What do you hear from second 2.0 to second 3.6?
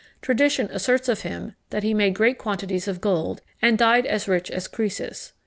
great quantities of gold,